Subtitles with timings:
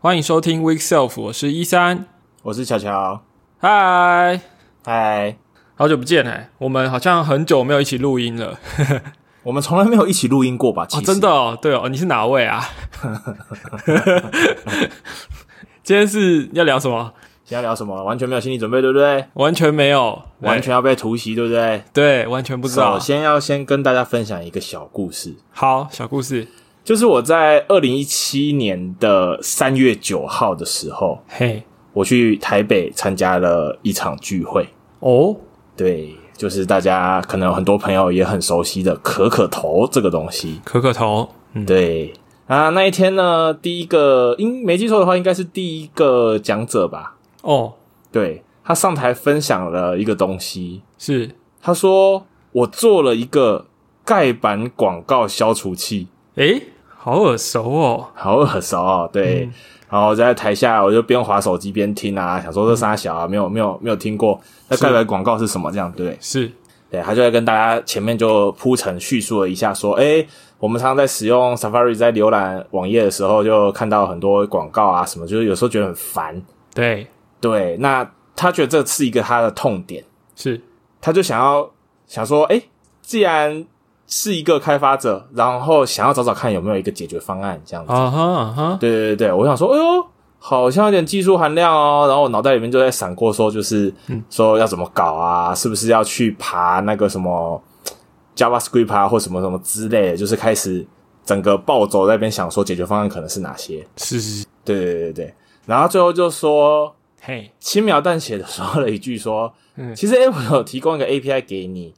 [0.00, 2.06] 欢迎收听 Week Self，我是一三，
[2.44, 3.20] 我是乔乔，
[3.58, 4.40] 嗨，
[4.84, 5.36] 嗨，
[5.74, 8.60] 好久不见哎，我们好像很久没有一起录音了，
[9.42, 10.86] 我们从来没有一起录音过吧？
[10.92, 12.64] 哦，真的哦，对哦，你是哪位啊？
[15.82, 17.12] 今天是要聊什么？
[17.44, 18.00] 今天聊什么？
[18.04, 19.24] 完全没有心理准备，对不对？
[19.32, 21.82] 完全没有，完全要被突袭，对不对？
[21.92, 22.94] 对，完全不知道。
[22.94, 26.46] 首先要先跟大家分享一个小故事，好，小故事。
[26.88, 34.66] 就是我在二零一七年的三月九号的时候，嘿，我去台北参加了一场聚会。
[35.00, 35.36] 哦，
[35.76, 40.62] 对，就是大家可能很多朋友也很熟悉的可可头这个东西。
[40.64, 41.28] 可可头，
[41.66, 42.10] 对
[42.46, 47.16] 啊，那一天呢，第一个，应没记错的话，应该是第一个讲者吧？
[47.42, 47.74] 哦，
[48.10, 53.66] 对，他上台分享了一个东西，是他说我做了一个
[54.06, 56.08] 盖板广告消除器。
[56.36, 56.62] 诶。
[57.08, 59.48] 好耳熟哦，好耳熟哦，对。
[59.88, 64.38] 然后在台下，我就边划手机边听啊，想说这仨小啊，没有没有没有听过
[64.68, 65.72] 那盖板广告是什么？
[65.72, 66.18] 这样对不对？
[66.20, 66.52] 是，
[66.90, 67.00] 对。
[67.00, 70.22] 他就在跟大家前面就铺陈叙述了一下，说，哎，
[70.58, 76.42] 我们常常在使用 Safari 在浏览网页的时候，就看到很多广告啊，什么，就是有时候觉得很烦。
[76.74, 77.06] 对
[77.40, 80.04] 对，那他觉得这是一个他的痛点，
[80.36, 80.60] 是，
[81.00, 81.70] 他就想要
[82.06, 82.60] 想说，哎，
[83.00, 83.64] 既然
[84.08, 87.92] 是一个开发者，然后想要找找看有没有一个解决方案这样子。
[87.92, 90.06] 啊哈啊哈，对对对对，我想说，哎呦，
[90.38, 92.06] 好像有点技术含量哦。
[92.08, 93.92] 然后我脑袋里面就在闪过说，就是
[94.30, 95.54] 说要怎么搞啊？
[95.54, 97.62] 是不是要去爬那个什么
[98.34, 100.16] JavaScript 啊，或什么什么之类的？
[100.16, 100.86] 就是开始
[101.26, 103.86] 整个暴走在那边想说解决方案可能是哪些？
[103.98, 105.34] 是是，对对对对。
[105.66, 109.52] 然后最后就说，嘿，轻描淡写的说了一句说，
[109.94, 111.92] 其实 Apple 有提供一个 API 给你，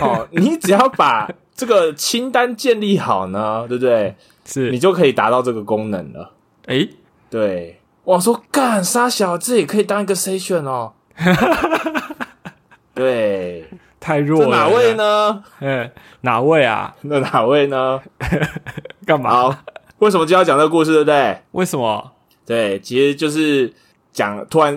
[0.00, 1.28] 哦，你只要把
[1.62, 4.16] 这个清单建立好呢，对不对？
[4.44, 6.32] 是你就可以达到这个功能了。
[6.66, 6.90] 诶，
[7.30, 10.92] 对，我说干杀小，这也可以当一个 session 哦。
[12.92, 13.64] 对，
[14.00, 14.48] 太弱了。
[14.48, 15.44] 哪位呢？
[15.60, 15.88] 嗯，
[16.22, 16.96] 哪位啊？
[17.02, 18.02] 那哪位呢？
[19.06, 19.60] 干嘛？
[19.98, 20.90] 为什么就要讲这个故事？
[20.92, 21.38] 对不对？
[21.52, 22.10] 为什么？
[22.44, 23.72] 对，其实就是
[24.12, 24.74] 讲，突然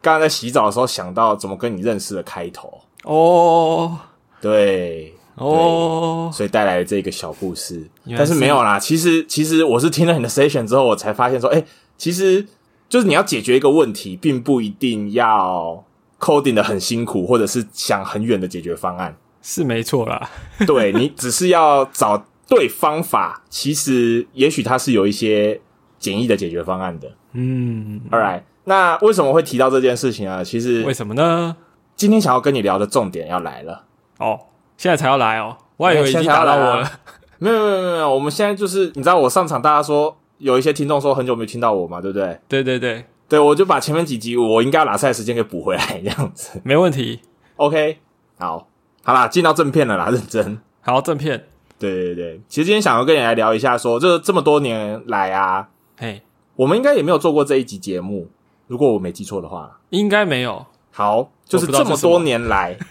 [0.00, 2.80] 刚刚在洗澡的时候想到怎么跟你认识的开头。
[3.02, 3.98] 哦，
[4.40, 5.12] 对。
[5.38, 7.82] 哦，所以带来这个小故事，
[8.16, 8.78] 但是没有啦。
[8.78, 11.64] 其实，其实我是听了你的 session 之后，我才发现说，哎，
[11.96, 12.46] 其实
[12.88, 15.84] 就是你要解决一个问题，并不一定要
[16.18, 20.28] coding 的很辛苦，或者是想很远的解决方案，是没错啦。
[20.66, 25.60] 对 你只是要找对方法，其实也许它是有一些
[25.98, 27.10] 简易的解决方案的。
[27.32, 30.42] 嗯，All right，那为什么会提到这件事情啊？
[30.42, 31.56] 其实为什么呢？
[31.94, 33.84] 今天想要跟你聊的重点要来了
[34.18, 34.38] 哦。
[34.78, 36.90] 现在才要来哦，我还以为已经打到我了。
[37.38, 42.40] 没有没有没有，我们现在就是你知道，我上场大家说有一些听众说很久没听到我嘛，对不对？
[42.48, 47.20] 对对对对，我就把前面几集我应该拿出来时间给补回来，这样子没问题。
[47.56, 47.98] OK，
[48.38, 48.68] 好，
[49.02, 50.58] 好啦，进到正片了啦，认真。
[50.80, 51.46] 好，正片。
[51.78, 56.22] 对对对，其实今天想要跟你来聊一下，说这这么多年来啊，嘿，
[56.56, 58.28] 我们应该也没有做过这一集节目，
[58.66, 60.66] 如果我没记错的话，应该没有。
[60.90, 62.76] 好，就是这么多年来。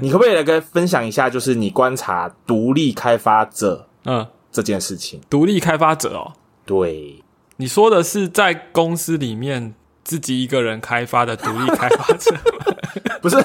[0.00, 5.20] 你可不可以来跟分享一下，就是你观察独立开发者，嗯，这件事情。
[5.30, 6.32] 独立开发者哦，
[6.66, 7.22] 对，
[7.56, 12.34] 你说的是在公司里面自己一个人开发的独立开发者，
[13.22, 13.36] 不是？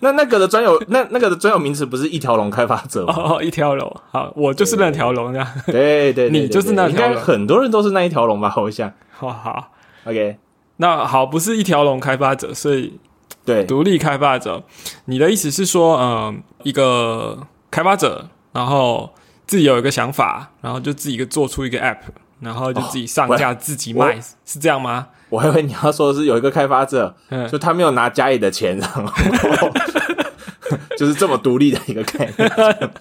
[0.00, 3.14] 那那个的专有，那那个的专有名词不是一条龙开发者吗？
[3.16, 5.48] 哦，一条龙，好，我就是那条龙，这样。
[5.66, 8.48] 对对，你就是那条龙，很多人都是那一条龙吧？
[8.48, 8.92] 好像。
[9.10, 9.72] 好好
[10.04, 10.38] ，OK，
[10.78, 12.98] 那好，不是一条龙开发者，所以。
[13.44, 14.62] 对，独立开发者，
[15.04, 19.12] 你的意思是说，嗯，一个开发者，然后
[19.46, 21.98] 自己有一个想法，然后就自己一个做出一个 app，
[22.40, 25.08] 然后就自己上架、自己卖，是这样吗？
[25.28, 29.04] 我还以为你要说的是有一个开发者，嗯就他没有拿家里的钱，然后
[30.96, 32.50] 就是这么独立的一个概念。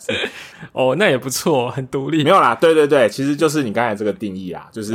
[0.74, 2.22] 哦，那也不错，很独立。
[2.22, 4.94] 没有啦，对对对，其实就是你刚才这个定义啊，就是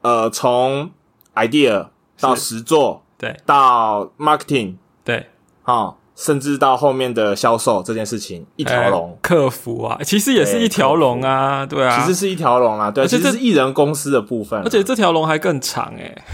[0.00, 0.90] 呃，从
[1.36, 1.86] idea
[2.18, 3.05] 到实做。
[3.18, 4.74] 对，到 marketing，
[5.04, 5.26] 对，
[5.62, 16.14] 啊，甚至到后面的销售这件事情，一条龙，客服啊，其实也是一条龙啊，对啊，其实是一条龙啊，对，而且这是艺人公司的部分，而且这条龙还更长哎。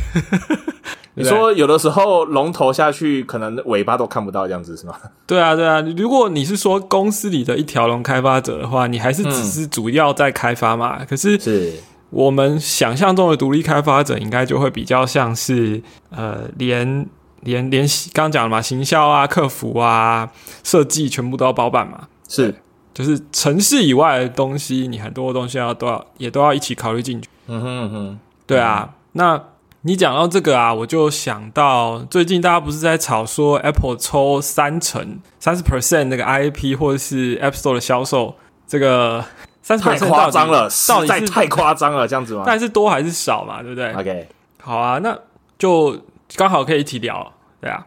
[1.14, 4.94] 你说有的时候龙头下去，可能尾巴都看不到，这样子是吗？
[5.26, 5.78] 对啊，对啊。
[5.94, 11.04] 如果你是说公司里的一条龙开发者的话，你还是只是主要在开发嘛？
[11.04, 11.74] 可是是。
[12.12, 17.06] 我们想象中的独立开发者，应该就会比较像是呃，连
[17.40, 20.30] 连连刚刚讲了嘛，行销啊、客服啊、
[20.62, 22.06] 设计全部都要包办嘛。
[22.28, 22.54] 是，
[22.92, 27.28] 就是城市以外的东西，你很多东西要都要也都要一起考虑进去。
[27.46, 29.42] 嗯哼嗯哼，对啊，那
[29.80, 38.36] 你讲到这个啊，我就想到最近大家不是在吵说 Apple 抽三成三十 percent 那个 IP 或者是 App Store 的销售，
[38.66, 39.24] 这个
[39.62, 44.28] 三十太夸张了，到底是实在太夸张了，这样子吗但是多还是少嘛，对不对？？OK，
[44.60, 45.16] 好啊，那
[45.56, 45.96] 就
[46.34, 47.86] 刚好可以一起聊，对啊。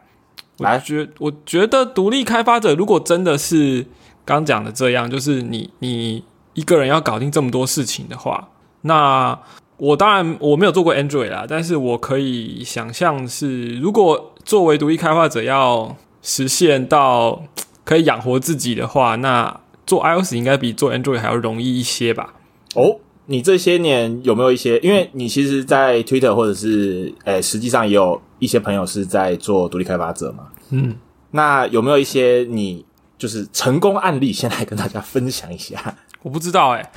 [0.58, 3.86] 我来觉我觉得独立开发者如果真的是
[4.24, 6.24] 刚讲的这样，就是你你
[6.54, 8.48] 一个人要搞定这么多事情的话，
[8.84, 9.38] 那
[9.76, 17.44] 我当然我没有做过 Android 啦，但是我可以想象是，如果作为独立开发者要实现到
[17.84, 22.34] 可以养活自己的话，那做 iOS 应该比做 Android 还要容易一些吧？
[22.76, 24.78] 哦，你这些年有没有一些？
[24.80, 30.48] 因为你其实，在 Twitter 或者是诶、实际上也有一些朋友是在做独立开发者嘛。
[30.70, 30.96] 嗯，
[31.32, 32.86] 那有没有一些你
[33.18, 35.96] 就是成功案例，先来跟大家分享一下？
[36.22, 36.92] 我不知道哎、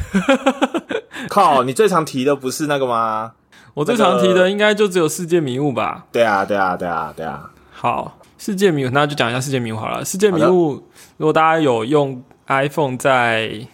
[1.28, 3.32] 靠，你最常提的不是那个吗？
[3.74, 6.06] 我最常提的应该就只有世界迷雾吧。
[6.10, 7.48] 对啊，对啊，对啊，对啊。
[7.70, 10.04] 好，世界迷雾，那就讲一下世界迷雾好了。
[10.04, 10.82] 世界迷雾，
[11.18, 13.66] 如果大家有用 iPhone 在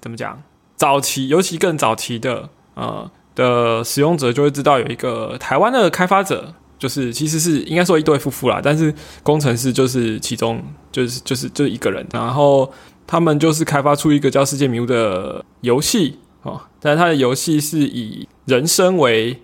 [0.00, 0.42] 怎么讲，
[0.76, 8.92] 早期尤其更早期的呃的使用者就会知道有一个台湾的开发者，就是其实是应该说一对夫妇啦，但是
[9.22, 12.70] 工程师就是其中就是就是就一个人，然后
[13.06, 19.38] 他们就是开发出一个叫《世界迷雾》的游戏哦，但是它的游戏是以人生为，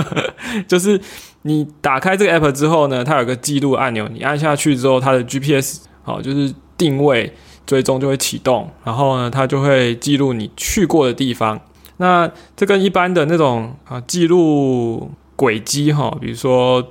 [0.68, 1.00] 就是
[1.42, 7.32] 你打开这个 app 之后呢，它有个记录按钮，你按下去之后，它的 GPS 哦、就是定位
[7.66, 11.60] 追踪就会启动，然后呢，它就会记录你去过的地方。
[11.98, 16.86] 那这跟一般的那种啊记录轨迹哈，比如说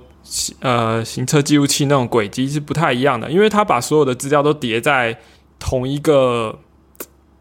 [0.59, 5.17] 呃行车记录器那种轨迹是不太一样的，因为它把所有的资料都叠在
[5.59, 6.57] 同一个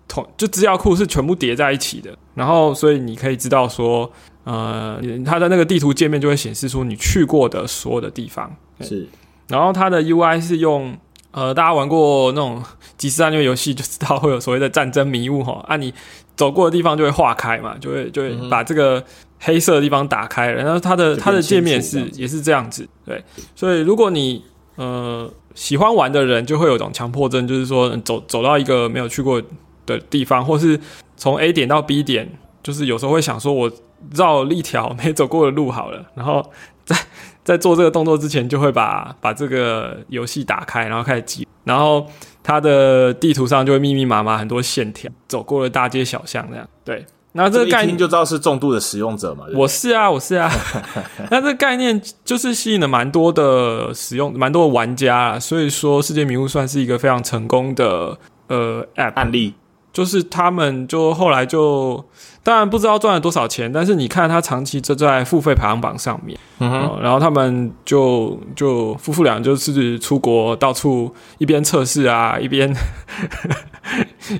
[0.06, 4.12] 同就资料库是全部叠在一起的，然后所以你可以知道说，
[4.44, 9.08] 呃，它的那个地图界面就会显示出你去过的所有的地方，是。
[9.48, 10.96] 然后它的 UI 是用
[11.34, 12.62] 呃，大家玩过那种
[12.96, 15.92] 即时战略游戏就知道会有所谓的战争迷雾哈，啊，你
[16.36, 19.02] 走过的地方就会化开嘛，就会就会把这个
[19.40, 23.22] 黑色的地方打开了，然后它的它的界面是也是这样子，对，
[23.56, 24.44] 所以如果你
[24.76, 29.42] 呃喜欢玩的人就会有种强迫症，就是说走走到一个没有去过
[29.86, 30.78] 的地方，或是
[31.16, 33.70] 从 A 点到 B 点，就是有时候会想说我
[34.14, 36.44] 绕一条 没走过的路好了，然后
[36.84, 36.96] 在
[37.44, 42.06] 在做这个动作之前，就会把把这个游戏打开，然后开始记，然后
[42.42, 46.66] 它的地图上就会密密麻麻很多线条，走过了大街小巷这样。
[46.84, 49.44] 对，那这这个概念听就知道是重度的使用者嘛。
[49.54, 50.50] 我是啊，我是啊。
[51.30, 58.16] 那这个概念就是吸引了蛮多的使用，蛮多的玩家啊，所以说世界迷雾算是一个非常成功的
[58.48, 59.12] 呃 app。
[59.14, 59.54] 案例
[59.92, 62.04] 就是他们就后来就，
[62.44, 72.72] 当然不知道赚了多少钱，但是你看他长期就在付费排行榜上面，嗯哼，哦然后他们就就夫妇俩就是出国到处一边测试啊， 一边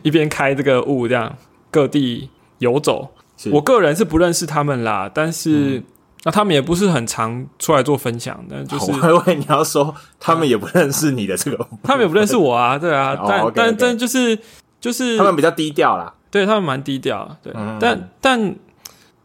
[0.02, 1.34] 一边开这个雾，这样
[1.70, 2.28] 各地
[2.58, 3.08] 游走。
[3.50, 5.82] 我个人是不认识他们啦，但是、
[6.24, 14.38] 那他们也不是很常出来做分享，但就是 我还以为你要说他们也不认识你的这个， 他们也不认识我啊，对啊，哦但但但就是
[14.80, 16.12] 就是他们比较低调啦。
[16.34, 18.56] 对他们蛮低调，对，嗯但但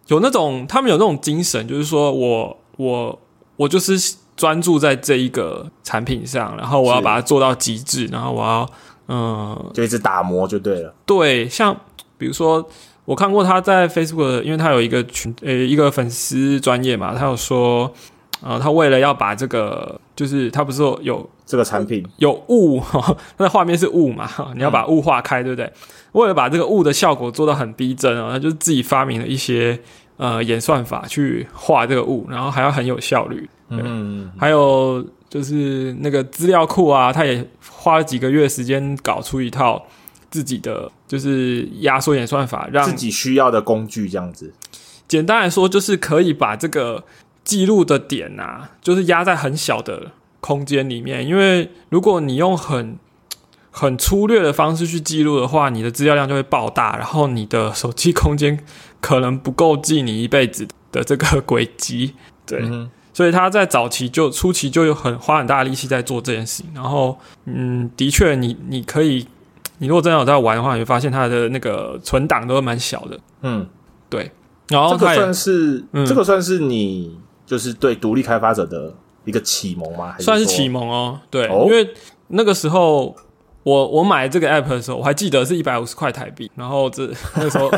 [0.09, 3.19] 有那种他们有那种精神，就是说我我
[3.55, 8.69] 我就是专注在这一个产品上，然后我要把它做到极致，然后我要
[9.07, 10.93] 嗯，就一直打磨就对了。
[11.03, 11.75] 对，像
[12.19, 12.63] 比如说
[13.05, 17.91] 我看过他在 Facebook，因为他有一个群呃一个粉丝专业嘛，他有说
[18.41, 22.81] 呃他为了要把这个就是他不是说有这个产品有雾，
[23.37, 25.71] 那画面是雾嘛，你要把雾化开，对不对？
[26.13, 29.79] 为了把这个雾的效果做到很逼真哦，他就是自己发明了一些
[30.17, 33.49] 呃演算法去画这个雾，然后还要很有效率。
[33.69, 39.85] 嗯，还有就是那个资料库啊，他也花了几个月时间搞出一套
[40.31, 44.51] 自己的就是压缩演算法，让自己需要的工具这样子。
[45.07, 47.03] 简单来说，就是可以把这个
[47.49, 51.25] 记录的点啊，就是压在很小的空间里面。
[51.25, 52.95] 因为如果你用很
[53.71, 58.63] 很粗略的方式去记录的话，你的资料量就会爆大，然后你的手机空间
[59.01, 62.13] 可能不够记你一辈子的这个轨迹。
[62.45, 66.71] 对，嗯所以他在早期就初期就有很花很大的力气在做这件事情。
[66.75, 69.25] 然后，嗯，的确你，你可以，
[69.79, 73.19] 你如果真的有在玩的话，你会发现它的那个存档都蛮小的。
[73.41, 73.67] 嗯，
[74.09, 74.31] 对，
[74.69, 77.17] 然后这个算是嗯这个算是你
[77.49, 78.93] 就是对独立开发者的
[79.25, 80.11] 一个启蒙吗？
[80.11, 81.89] 还说算是启蒙哦，对，哦因为
[82.27, 83.15] 那个时候
[83.63, 87.71] 我我买这个 app 的时候，我还记得是一百五十块台币，然后这 那个时候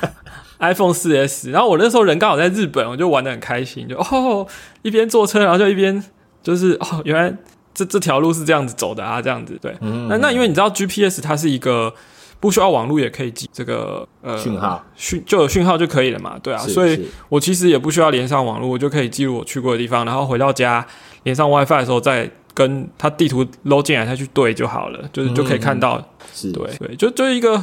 [0.58, 4.46] iPhone 四 S，然后我那时候人刚好在日本，我就玩的很开心，就哦
[4.80, 6.02] 一边坐车，然后就一边
[6.42, 7.36] 就是哦原来
[7.74, 9.76] 这这条路是这样子走的啊，这样子对。
[10.08, 11.92] 那那因为你知道 GPS 它是一个
[12.40, 20.84] 不需要网络也可以记这个呃讯号讯就有讯号就可以了嘛，对啊，所以我其实也不需要连上网络，我就可以记录我去过的地方，然后回到家
[21.22, 26.02] 连上 WiFi 的时候再跟它地图搂进来再去对就好了，就是就可以看到，
[26.34, 27.62] 是对对，就就一个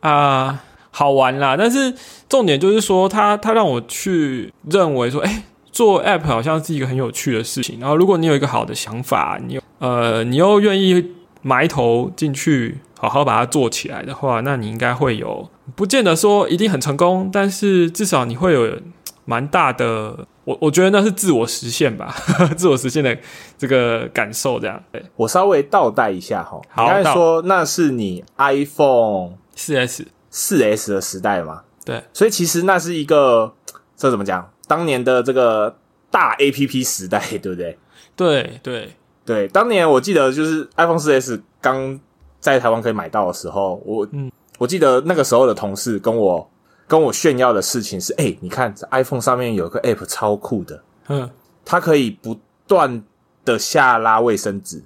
[0.00, 0.64] 啊。
[0.90, 1.94] 好玩啦，但是
[2.28, 7.78] 重点就是说，他他让我去认为说，哎，做 app 好像是一个很有趣的事情。
[7.78, 11.12] 然后，如果你有一个好的想法，你呃，你又愿意
[11.42, 18.78] 埋头进去，好好把它做起来的话，那你应该会有，不见得说一定很成功，但是至少你会有
[19.24, 22.14] 蛮大的，我我觉得那是自我实现吧，
[22.56, 23.16] 自我实现的
[23.56, 24.58] 这个感受。
[24.58, 24.82] 这样，
[25.16, 30.06] 我稍微倒带一下哈，你刚才说那是你 iPhone 四 S。
[30.30, 33.50] 四 S 的时代嘛，对，所以其实那是一个
[33.96, 34.46] 这怎么讲？
[34.66, 35.74] 当年的这个
[36.10, 37.78] 大 APP 时代，对不对？
[38.14, 38.92] 对对
[39.24, 41.98] 对，当年我记得就是 iPhone 四 S 刚
[42.40, 46.48] 在台湾可以买到的时候，我嗯，我记得那个时候的同事跟我
[46.86, 51.28] 跟我炫耀的事情是：哎，你看 iPhone 上面有个 App 超酷的，嗯，
[51.64, 53.02] 它可以不断
[53.44, 54.82] 的下拉卫生纸，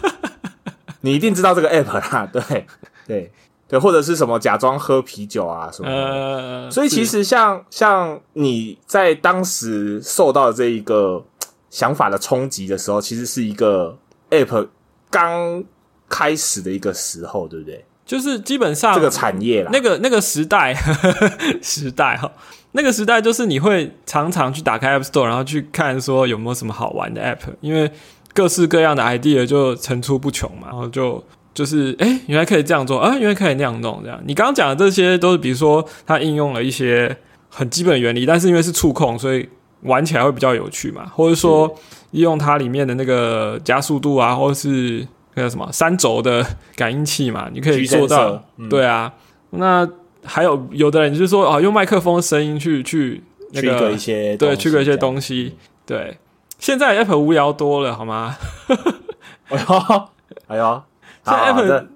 [1.02, 2.66] 你一定知道这个 App 啦， 对
[3.06, 3.32] 对。
[3.70, 11.22] 对，或者是什么假装喝啤酒啊什么，所以其实像像你在当时受到这一个
[11.68, 13.94] 想法的冲击的时候，其实是一个
[14.30, 14.68] App
[15.10, 15.62] 刚
[16.08, 17.84] 开始的一个时候，对不对？
[18.04, 20.74] 就是基本上这个产业那个那个时代
[21.62, 22.30] 时代哈，
[22.72, 27.90] 那个时代就是你会常常去打开 App Store，然后去看说有没有什么好玩的 App，因为
[28.32, 31.22] 各式各样的 idea 就层出不穷嘛，然后就。
[31.54, 33.16] 就是哎，原来可以这样做啊！
[33.18, 34.22] 原来可以那样弄，这样。
[34.24, 37.16] 你刚刚讲的这些都是，比如说它应用了一些
[37.48, 39.48] 很基本的原理，但是因为是触控，所以
[39.82, 41.06] 玩起来会比较有趣嘛。
[41.06, 41.66] 或者说
[42.12, 45.04] 利用它里面的那个加速度啊，或者是
[45.38, 48.42] 那个什么三轴的感应器嘛，你可以做到。
[48.68, 49.14] 对啊，
[49.50, 49.88] 那
[50.24, 55.56] 还有有的人就是说啊，用麦克风声音去去那个一些对，去个一些东西。
[55.86, 56.18] 对，
[56.58, 58.36] 现在 Apple 无聊多了，好吗？
[59.48, 60.08] 哎呦，
[60.48, 60.82] 哎呦。
[61.24, 61.86] Apple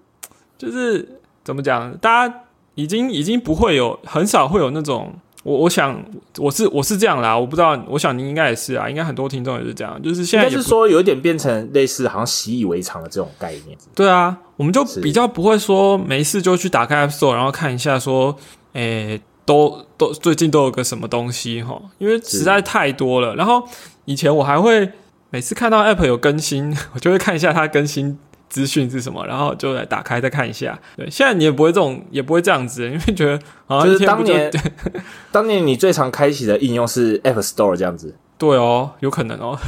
[0.56, 1.96] 就是怎么讲？
[1.98, 2.34] 大家
[2.74, 6.00] 已经已经不会有很少会有那种我我想
[6.38, 13.76] 我是我是这样啦，我不知道，我想您应该也是啊，应该很多听众也是这样，就是现在是说有一点变成类似好像习以为常的这种概念。
[13.94, 18.36] 对啊，我们就比较不会说没事就去打开 App Store，然后看一下说，
[18.74, 23.34] 诶，都都最近都有个什么东西哈，因为实在太多了。
[23.34, 23.66] 然后
[24.04, 24.92] 以前我还会
[25.30, 28.18] 每次看到 App 有更新， 我就会看一下它更新。
[28.52, 29.26] 资讯是什么？
[29.26, 30.78] 然后就来打开再看一下。
[30.94, 34.52] 对，现在你也不会这种，也不会这样子，因为觉得啊，就是当年，
[35.32, 38.14] 当年你最常开启的应用是 App Store 这样子。
[38.36, 39.58] 对哦，有可能哦。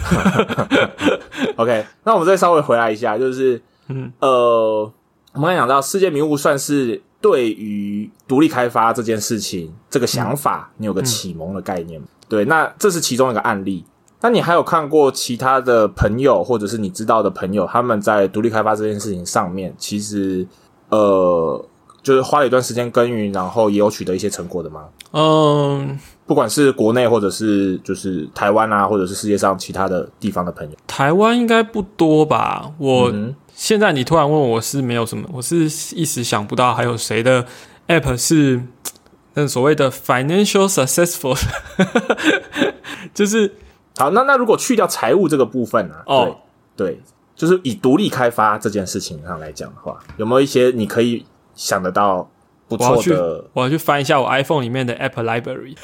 [1.57, 4.93] OK，那我们再稍微回来一下，就是嗯呃，
[5.33, 11.99] 我们刚讲到世界迷雾算是对于独立开发这件事情这个想法，你有个启蒙的概念。
[12.29, 13.85] 对，那这是其中一个案例。
[14.25, 20.47] 那你还有看过其他的朋友，或者是你知道的朋友，他们在独立开发这件事情上面，其实
[20.89, 21.63] 呃，
[22.03, 24.85] 就是花了一段时间耕耘，然后也有取得一些成果的吗？
[25.13, 32.73] 嗯，不管是国内或者是就是台湾啊，或者是世界上其他的地方的朋友，台湾应该不多吧？
[32.79, 33.13] 我
[33.55, 35.65] 现在你突然问我是没有什么，我是
[35.95, 37.45] 一时想不到还有谁的
[37.89, 38.63] app 是
[39.35, 41.39] 那所谓的 financial successful，
[43.13, 43.57] 就是。
[43.97, 45.95] 好，那那如果去掉财务这个部分呢？
[46.07, 46.37] 哦，
[46.77, 47.01] 对，
[47.37, 51.25] 就是以独立开发这件事情上来讲的话，有没有一些你可以
[51.55, 52.29] 想得到
[52.69, 53.45] 不错的？
[53.53, 55.77] 我要去翻一下我 iPhone 里面的 App Library。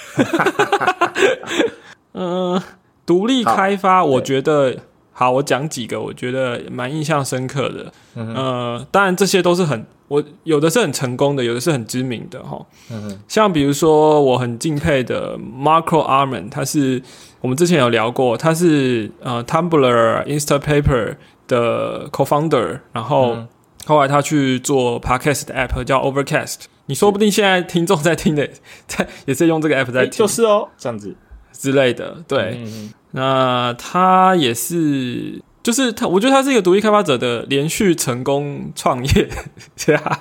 [2.14, 2.61] 嗯，
[3.07, 4.76] 独立开发，我觉得
[5.12, 7.93] 好，我讲几个我觉得蛮印象深刻的。
[8.17, 9.87] 嗯，当然这些都是很。
[10.11, 12.61] 我有的是很成功的，有的是很知名的哈。
[12.90, 17.00] 嗯像比如说我很敬佩的 Marco Arman，他是
[17.40, 21.14] 我们之前有聊过，他是呃 Tumblr、Instapaper
[21.47, 23.37] 的 co-founder，然后
[23.87, 26.64] 后来他去做 podcast 的 app 叫 Overcast。
[26.87, 28.49] 你说不定现在听众在听的，
[28.88, 31.14] 在也是用这个 app 在听，就是哦，这样子
[31.52, 32.17] 之类的。
[32.26, 35.40] 对，嗯那他也是。
[35.62, 39.29] 就是他，我觉得他是一个独立开发者的连续成功创业，
[39.85, 40.21] 对啊，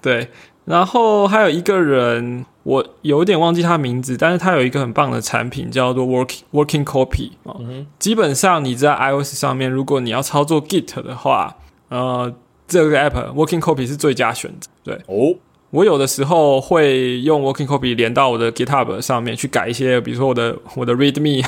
[0.00, 0.28] 对。
[0.66, 7.56] 然后还有一个人，我有点忘记他名字，但是他有一个很棒的产品叫做 Working Working Copy 啊。
[7.98, 11.56] 基本上你在 iOS 上面，如果你要操作 Git 的话，
[11.88, 12.32] 呃，
[12.68, 14.70] 这个 App Working Copy 是最佳选择。
[14.84, 15.34] 对，哦，
[15.70, 21.44] 我有的时候会用 Working Copy 连到我的 GitHub 上面去改一些，比如说我的我的 README，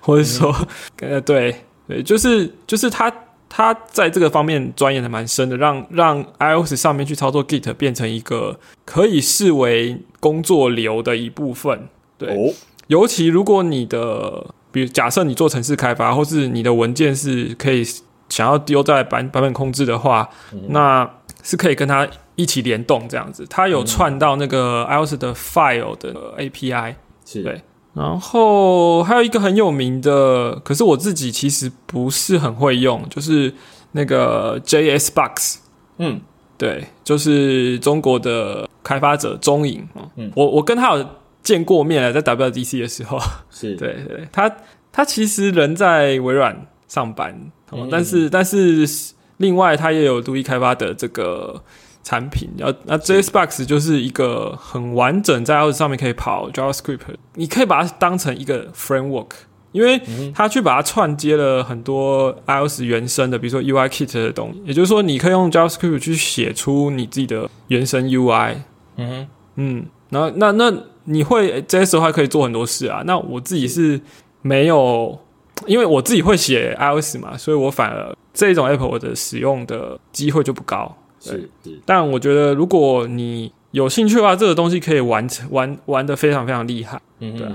[0.00, 0.54] 或者说
[1.00, 1.56] 呃对
[1.90, 3.12] 对，就是就是他
[3.48, 11.88] 他在这个方面钻研的蛮深的，让让 iOS 上面去操作 Git 变成一个可以视为工作流的一部分。
[12.16, 12.54] 对，
[12.86, 17.84] 尤其如果你的，比如假设你做城市开发，或是你的文件是可以
[18.28, 20.30] 想要丢在版版本控制的话，
[20.68, 21.10] 那
[21.42, 22.08] 是可以跟它。
[22.36, 26.94] 一起联动这样子，它有串到那个 iOS 的 File 的 API，
[27.26, 27.60] 是对。
[27.92, 33.52] 然后还有一个很有名的，可是我自己其实不是很会用，就是
[33.92, 35.58] 那个 JS Box。
[35.98, 36.20] 嗯，
[36.56, 39.88] 对，就是中国的开发者中影。
[40.16, 41.04] 嗯，我我跟他有
[41.42, 43.18] 见过面了，在 WDC 的时候。
[43.50, 44.50] 是 对对，他
[44.92, 47.50] 他其实人在微软上班，
[47.90, 48.88] 但是但是
[49.38, 51.62] 另外他也有独立开发的这个。
[52.02, 56.98] 产品，然后那 JSBox 就是一个很完整，在 iOS 上面可以跑 JavaScript，
[57.34, 59.28] 你可以把它当成一个 framework，
[59.72, 60.00] 因为
[60.34, 68.56] 它去把它串接了很多 iOS 原生的，比如说 UIKit 的东西，也就是说，你可以用 JavaScript 去写出你自己的原生 UI。
[68.96, 70.72] 嗯嗯，然后那那
[71.04, 73.02] 你会 JS 的话，可以做很多事啊。
[73.06, 74.00] 那我自己是
[74.42, 75.18] 没有，
[75.66, 80.96] 因为我自己会写 iOS 嘛，所以我反而这种 App 我的使用的机会就不高。
[81.20, 81.50] 是，
[81.84, 87.00] 但我觉得如果你有兴趣的话，这个东西可以玩成玩玩的非常非常厉害。
[87.20, 87.46] 嗯，对。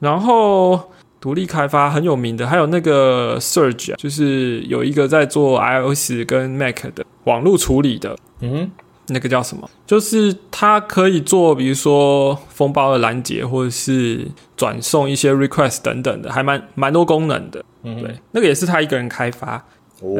[0.00, 0.78] 然后
[1.20, 8.16] 独立开发很有名的，还有那个 Surge，就是有一个在做 iOS 跟 Mac 的网络处理的。
[8.40, 8.70] 嗯，
[9.06, 9.70] 那个叫什么？
[9.86, 14.26] 就是它可以做，比如说风暴的拦截，或者是
[14.56, 17.64] 转送一些 request 等等的，还蛮蛮多功能的。
[17.84, 19.64] 嗯，对，那个也是他一个人开发。
[20.00, 20.18] 哦，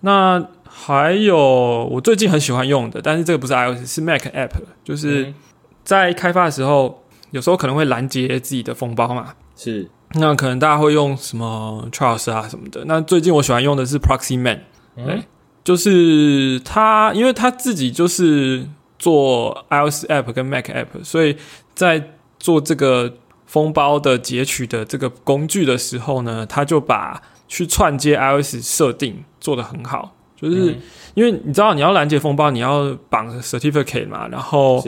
[0.00, 0.44] 那。
[0.76, 4.50] 还有我最近很喜欢用的，但是这个不是 iOS，是 Mac App，
[4.82, 5.32] 就是
[5.84, 9.34] 在开发的时候，有时候可能会拦截自己的封包嘛。
[9.56, 12.84] 是，那可能大家会用什么 Charles 啊什么的。
[12.86, 14.64] 那最近我喜欢用的是 Proxy Man，
[14.96, 15.22] 对，
[15.62, 18.68] 就是他，因为他自己就是
[18.98, 21.36] 做 iOS App 跟 Mac App，所以
[21.74, 23.14] 在做这个
[23.46, 30.13] 封包的截取的这个工具的时候呢，他就把去串接 iOS 设定做得很好。
[30.36, 30.76] 就是
[31.14, 34.82] 因为你知道你要拦截风暴，你要绑 certificate 嘛，然后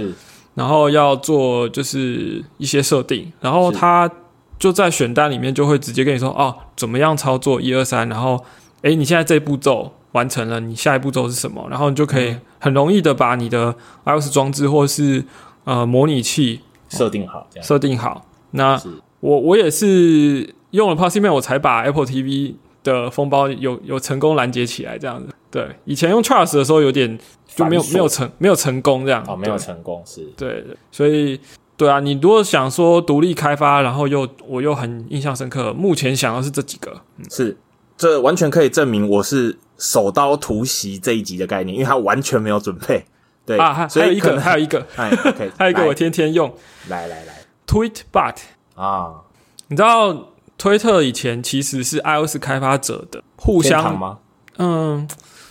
[0.55, 4.11] 然后要做就是一些设定，然后他
[4.59, 8.43] 就在选单里面就会直接跟你说哦，怎么样操作一二三，然后
[8.83, 11.67] 哎，你现在这步骤完成了，你下一步骤是什么？
[11.71, 15.25] 然后你就可以很容易的把你的 iOS 装置或是
[15.65, 18.25] 呃模拟器设定好，设定好。
[18.53, 18.81] 那
[19.21, 22.55] 我我也是用了 p o s i m a n 我才把 Apple TV
[22.93, 25.29] 的风暴有有成功拦截起来，这样子。
[25.51, 29.25] 对，以前用 Charles 的时候有点就没有没有成没有成功这样。
[29.27, 30.23] 哦，没有成功是。
[30.37, 31.41] 对对，所以
[31.77, 37.57] 对啊，你如果想说独立开发，然后又我又很印象深刻，目前想到是这几个，嗯是
[37.97, 43.05] 这完全可以证明我是手刀突袭这一集的概念，因为他完全没有准备。
[43.47, 46.53] 对啊，还有一个还有一个，哎，OK，还有一个 我天天用，
[46.89, 47.35] 来来来
[47.67, 48.35] ，Tweetbot。
[48.75, 49.23] 啊，
[49.69, 54.19] 你知道推特以前其实是 iOS 开发者的互相吗？
[54.59, 55.09] 嗯。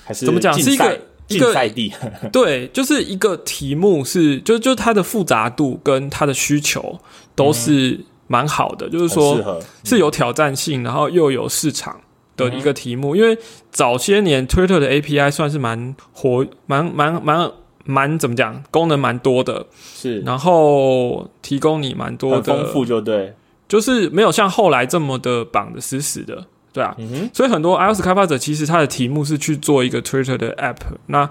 [0.07, 0.53] 还是怎么讲？
[0.53, 1.91] 是一个一个赛地，
[2.31, 6.99] 对，就是一个题目是，就就它的复杂度跟它的需求
[7.33, 11.99] 都是蛮好的，就是说是有挑战性，然后又有市场
[12.37, 13.15] 的一个题目。
[13.15, 13.35] 因为
[13.71, 17.51] 早些年 Twitter 的 API 算是蛮活、蛮蛮蛮
[17.83, 19.65] 蛮怎么讲，功能蛮多的，
[19.95, 23.33] 是，然后提供你蛮多的丰富，就对，
[23.67, 26.45] 就是没有像后来这么的绑的死死的。
[26.73, 26.93] 对啊，
[27.33, 30.75] 所以很多 iOS 开发者其实他的题目是去做一个 Twitter 的 App，
[31.05, 31.29] 那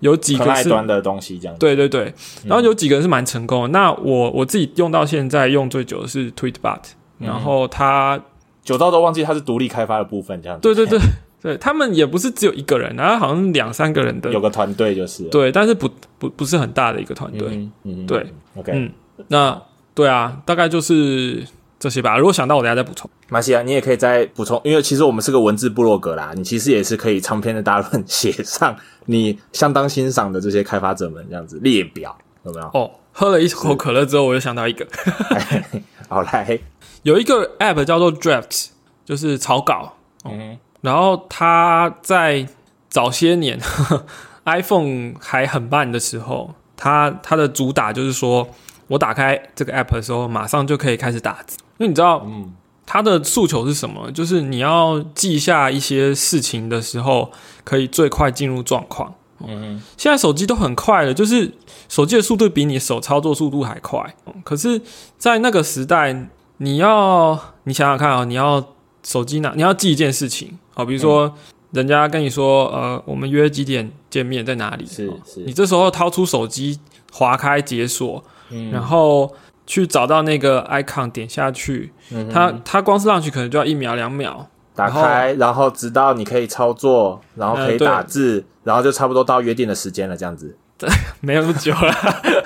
[0.00, 1.56] 有几个是端的东西这样。
[1.56, 2.12] 对对对，
[2.44, 3.68] 然后有几个是蛮成功的。
[3.68, 6.80] 那我我自己用到现在用最久的是 Tweetbot，
[7.16, 8.20] 然后它
[8.62, 10.60] 久到都忘记它是独立开发的部分这样。
[10.60, 10.98] 对对对
[11.40, 15.24] 对，他们也不是只有一个人，然后好像两三个人的，有个团队就是。
[15.30, 17.66] 对，但是不不不是很大的一个团队。
[17.84, 18.92] 嗯，对，OK，嗯，
[19.28, 19.58] 那
[19.94, 21.42] 对啊，大概就是。
[21.82, 23.10] 这些吧，如果想到我，等下再补充。
[23.28, 32.66] 马西亚，你也可以再补充，因为其实我们是个文字部落格啦，你其实也是可以长篇的大论写上你相当欣赏的这些开发者们这样子列表，有没有？
[32.72, 34.86] 哦，喝了一口可乐之后，我就想到一个，
[36.08, 36.56] 好来，
[37.02, 38.68] 有一个 App 叫做 Draft，
[39.04, 39.94] 就是草稿。
[40.24, 42.46] 嗯，然后它在
[42.88, 43.58] 早些年
[44.46, 48.48] iPhone 还很慢的时候，它它的主打就是说。
[48.88, 52.52] 我打开这个 app 的时候，马上就可以开始打字，因为你知道，嗯，
[52.86, 54.08] 他的诉求是什么？
[54.12, 57.32] 就是你要记下一些事情的时候，
[57.64, 59.12] 可以最快进入状况。
[59.44, 61.52] 嗯现在手机都很快了，就是
[61.88, 64.14] 手机的速度比你手操作速度还快。
[64.26, 64.80] 嗯可是，
[65.18, 68.64] 在那个时代，你要你想想看啊、你要
[69.02, 71.34] 手机拿，你要记一件事情好，比如说、
[71.72, 74.86] 人家跟你说，呃，我们约几点见面，在哪里？
[74.86, 76.78] 是哦是你这时候掏出手机，
[77.10, 79.32] 划开解锁，嗯然后
[79.66, 84.48] 去找到那个 icon，点下去，嗯它它光是上去可能就要一秒两秒。
[84.74, 90.56] 打开，然后直到你可以操作，然后可以打字，然后就差不多到约定的时间了，这样子。
[91.20, 91.94] 没有那么久了，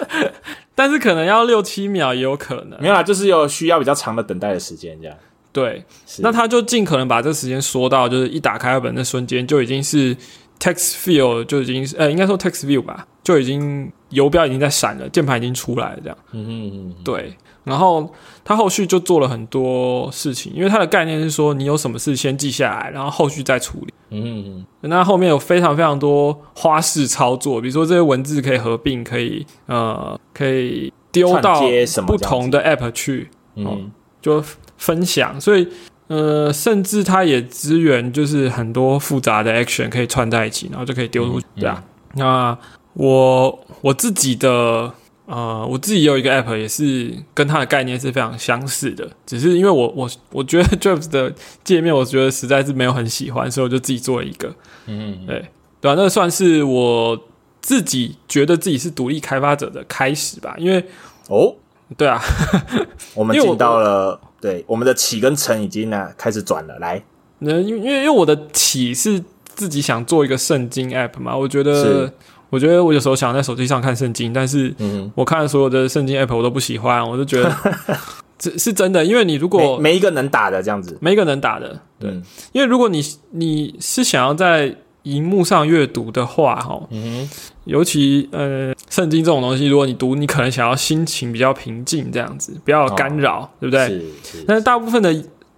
[0.75, 2.79] 但是可能要六七秒也有可能。
[2.81, 5.17] 没有啦，就是有需要比较长的等待的时间，这样。
[5.53, 5.83] 对，
[6.19, 10.15] 那他就尽可能把这个时间缩到，就是一打开本那瞬间就已经是
[10.59, 16.19] text field 就已经是，呃，应该说 text view 吧，就已经游标已经在闪了，键盘已经出来了，这样。
[16.33, 18.13] 嗯哼嗯哼，对，然后
[18.45, 23.95] 他后续就做了很多事情，因为他的概念是说，你有什么事先记下来，然后后续再处理。
[24.11, 31.61] 嗯哼嗯哼，那后面有非常非常多花式操作，比如说这些文字可以合并，可以呃，可以丢到
[32.07, 33.91] 不同的 app 去，嗯哼
[34.23, 34.43] 就
[34.77, 35.67] 分享，所以
[36.07, 41.83] 呃，甚至它也支援就是很多复杂的 action 可以串在一起，然后就可以丢出对啊。
[42.15, 42.57] 那
[42.97, 44.93] 我我自己的
[45.27, 54.55] 呃，我自己有一个 app 也是跟它的概念是非常相似的，只是因为我我我觉得 Jobs 的界面，我觉得实在是没有很喜欢，所以我就自己做了一个，
[54.87, 55.19] 嗯。
[55.21, 55.45] 哼，对
[55.81, 57.21] 对啊，那算是我
[57.61, 60.83] 自己觉得自己是独立开发者的开始吧，因为
[61.29, 61.55] 哦，
[61.97, 62.23] 对啊，
[63.15, 67.03] 我们进到了，对，我们的起跟承已经呢开始转了，来，
[67.41, 72.13] 那因为因为因为我的起是自己想做一个圣经 app 嘛，我觉得是
[72.51, 75.11] 我觉得我有时候想在手机上看圣经，但是嗯。
[75.15, 77.55] 我看所有的圣经 app 我都不喜欢，我就觉得
[78.39, 82.23] 这是真的，因为你如，果没没一个能打的这样子，没一个能打的，对，嗯。
[82.53, 87.29] 因为如果你你是想要在荧幕上阅读的话，哈，嗯
[87.65, 94.03] 尤其呃圣经这种东西，如果你读，你可能想要心情比较平静这样子，不要有干扰，对不哼，对？
[94.47, 94.63] 但是。
[94.63, 95.13] 大部分的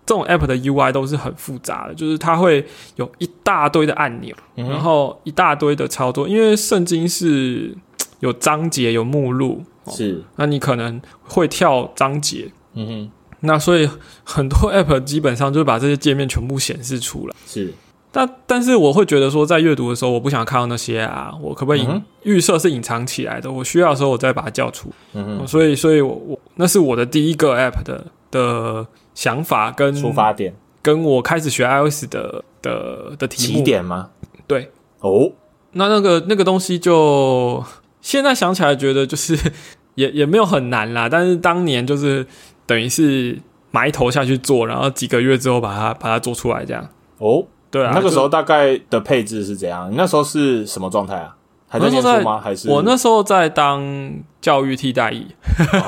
[0.08, 2.66] 这种 app 的 UI 都是很复杂的，就是它会
[2.96, 6.26] 有一大堆的按钮，然后一大堆的操作。
[6.26, 7.76] 因为圣经是
[8.20, 13.86] 有章节、有目录，哦是，那你可能会跳章节，嗯哼，那所以
[14.24, 17.34] 很多 app 基本上就是把这些界面全部显示出来。
[17.46, 17.74] 是，
[18.10, 21.86] 但但是我会觉得说，在阅读的时候，我不想看到那些啊，我可不可以
[22.22, 23.52] 预设是隐藏起来的？
[23.52, 24.90] 我需要的时候，我再把它叫出。
[25.12, 28.86] 嗯哼，所以，所以我我那是我的第一个 app 的的
[29.18, 34.10] 想法跟出发点跟我开始学 iOS 的的的题目起点吗？
[34.46, 35.32] 对，哦，
[35.72, 37.64] 那那个那个东西就
[38.00, 39.36] 现在想起来觉得就是
[39.96, 42.24] 也也没有很难啦，但是当年就是
[42.64, 43.36] 等于是
[43.72, 47.90] 埋头下去做，然后几个月之后把它把它做出来，这样哦，对啊。
[47.92, 49.90] 那个时候大概的配置是怎样？
[49.90, 51.34] 你那时候是什么状态啊？
[51.66, 52.40] 还在我那时候在念书吗？
[52.40, 55.26] 还是我那时候在当教育替代役，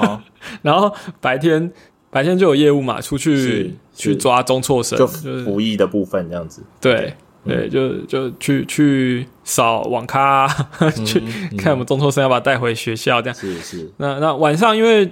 [0.02, 0.20] 哦
[0.62, 1.72] 然后白天
[2.10, 5.44] 白天就有业务嘛，出去去抓中辍生，就就是。
[5.44, 6.62] 服役的部分这样子？
[6.80, 7.14] 对
[7.46, 10.46] 对，就就去去扫网咖、
[11.06, 13.34] 去嗯看我们中辍生要把他带回学校这样。
[13.34, 15.10] 是是，那那晚上因为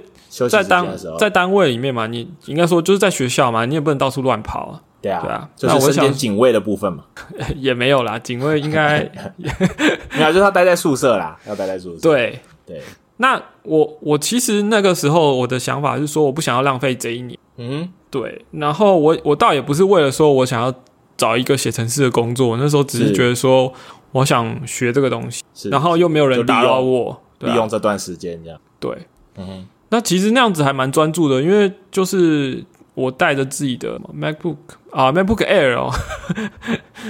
[0.51, 0.87] 在单
[1.19, 5.49] 在单位里面嘛，你应该说就是在学校嘛，你也不能到处乱跑啊，对啊对啊。
[5.57, 7.05] 就是身那我想兼警卫的部分嘛。
[7.57, 9.01] 也没有啦，警卫应该
[9.39, 12.01] 没有，就是他待在宿舍啦，要待在宿舍。
[12.03, 12.39] 对。
[12.67, 12.83] 对，
[13.19, 18.45] 那我我其实那个时候我的想法是说，我不想要浪费这一年，嗯对。
[18.53, 20.73] 然后我我倒也不是为了说我想要
[21.17, 23.73] 找一个写程式的工作，那时候只是是觉得说
[24.13, 28.61] 我想学这个东西，然后又没有人打扰我，利用这段时间这样。
[28.81, 28.97] 对。
[29.37, 34.57] 嗯哼，那其实那样子还蛮专注的，因为就是我带着自己的 MacBook
[34.91, 35.93] 啊 MacBook Air 哦，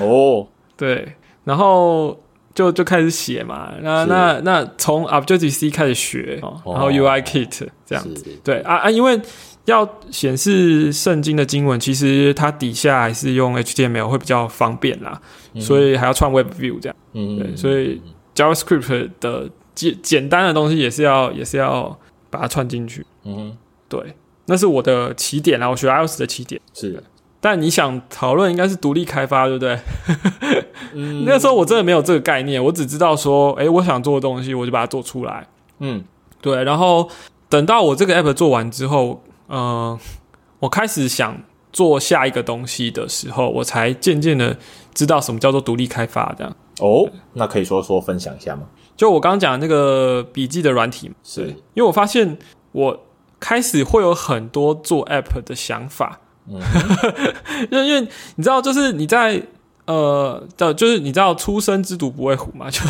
[0.01, 2.21] 哦， 对，然后
[2.59, 3.73] 就就开始写嘛。
[3.83, 8.17] 那那那从 Objective C 开始学，哦、然后哦 UI Kit 这样子。
[8.17, 9.21] 是对啊啊，因为
[9.67, 15.21] 要显示圣经的经文，其实它底下还是用 HTML 会比较方便啦，
[15.61, 16.97] 所以还要串 Web View 这样。
[17.13, 18.03] 嗯，对，所以
[18.35, 21.97] JavaScript 的简简单的东西也是要也是要
[22.29, 23.07] 把它串进去。
[23.25, 23.57] 嗯哼，
[23.89, 24.17] 对，
[24.47, 26.61] 那是我的起点啦，我学 iOS 的起点。
[26.75, 27.01] 是，
[27.41, 29.79] 但你想讨论应该是独立开发，对不对？
[30.95, 35.47] 嗯 那时候我真的没有这个概念，我只知道说，诶，我想做的东西，我就把它做出来。
[35.79, 36.05] 嗯
[36.41, 37.09] 对，然后
[37.49, 39.99] 等到我这个 app 做完之后，呃，
[40.61, 41.41] 我开始想
[41.73, 44.57] 做下一个东西的时候，我才渐渐的
[44.95, 46.35] 知道什么叫做独立开发。
[46.37, 48.63] 这样，哦，那可以说说分享一下吗？
[48.97, 51.43] 就我刚刚讲那个笔记的软体嘛，是，
[51.75, 52.37] 因为我发现
[52.73, 53.01] 我
[53.39, 56.61] 开始会有很多做 app 的想法，嗯
[57.71, 58.01] 因为因为
[58.37, 59.43] 你知道，就是你在
[59.87, 62.69] 呃，叫就是你知道“初生之犊不畏虎”嘛？
[62.71, 62.81] 就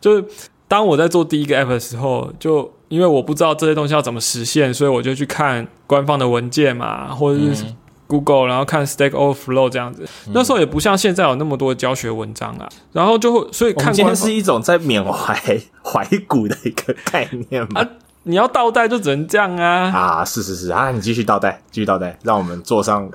[0.00, 0.24] 就是
[0.68, 7.64] 当我在做第一个 app 的时候，就因为我不知道这些东西要怎么实现，所以我就去看官方的文件嘛，或者是
[8.06, 10.08] Google，然后看 Stack Overflow 这样子。
[10.32, 15.34] 那时候也不像现在有那么多教学文章啊，然后就会所以看官是一种在缅怀
[15.84, 17.86] 怀古的一个概念嘛。
[18.28, 19.92] 你要倒带就只能这样啊！
[19.94, 23.08] 啊，是是是啊，你继续倒带，继续倒带，让我们坐上。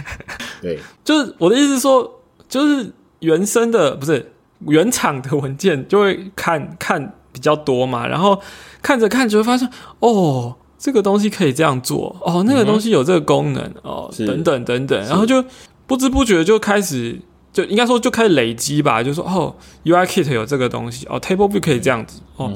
[0.60, 4.30] 对，就是我的意思说，就是原生的不是
[4.66, 8.38] 原厂的文件，就会看看比较多嘛，然后
[8.82, 9.66] 看着看着会发现，
[10.00, 15.42] 哦，这个东西可以这样做，哦，那个东西有这个功能，哦，等等等等，然后就
[15.86, 17.18] 不知不觉就开始。
[17.52, 19.52] 就应该说就开始累积吧，就说哦
[19.84, 22.52] ，UI Kit 有这个东西哦，Table View 可以这样子哦，